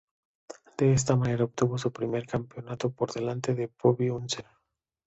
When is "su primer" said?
1.77-2.25